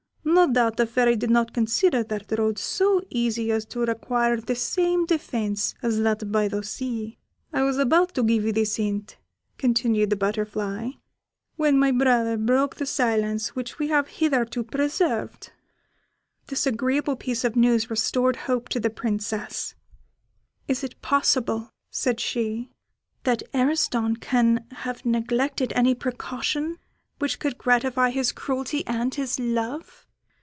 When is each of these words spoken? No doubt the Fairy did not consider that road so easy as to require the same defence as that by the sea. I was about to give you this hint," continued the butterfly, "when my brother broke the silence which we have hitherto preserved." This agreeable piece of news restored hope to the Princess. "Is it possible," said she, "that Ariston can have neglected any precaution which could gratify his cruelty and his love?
No 0.23 0.47
doubt 0.51 0.77
the 0.77 0.87
Fairy 0.87 1.15
did 1.17 1.29
not 1.29 1.53
consider 1.53 2.03
that 2.03 2.31
road 2.37 2.57
so 2.57 3.01
easy 3.09 3.51
as 3.51 3.65
to 3.65 3.79
require 3.81 4.37
the 4.39 4.55
same 4.55 5.05
defence 5.05 5.75
as 5.81 5.99
that 5.99 6.31
by 6.31 6.47
the 6.47 6.63
sea. 6.63 7.19
I 7.51 7.63
was 7.63 7.77
about 7.77 8.13
to 8.15 8.23
give 8.23 8.45
you 8.45 8.51
this 8.51 8.77
hint," 8.77 9.17
continued 9.57 10.09
the 10.09 10.15
butterfly, 10.15 10.91
"when 11.57 11.77
my 11.77 11.91
brother 11.91 12.37
broke 12.37 12.75
the 12.75 12.85
silence 12.85 13.55
which 13.55 13.77
we 13.77 13.89
have 13.89 14.07
hitherto 14.07 14.63
preserved." 14.63 15.51
This 16.47 16.65
agreeable 16.65 17.15
piece 17.17 17.43
of 17.43 17.55
news 17.57 17.89
restored 17.89 18.35
hope 18.37 18.69
to 18.69 18.79
the 18.79 18.89
Princess. 18.91 19.75
"Is 20.67 20.81
it 20.83 21.01
possible," 21.01 21.71
said 21.89 22.19
she, 22.19 22.71
"that 23.23 23.43
Ariston 23.53 24.15
can 24.15 24.65
have 24.71 25.05
neglected 25.05 25.73
any 25.75 25.93
precaution 25.93 26.77
which 27.19 27.37
could 27.37 27.57
gratify 27.57 28.11
his 28.11 28.31
cruelty 28.31 28.85
and 28.87 29.13
his 29.15 29.37
love? 29.39 30.07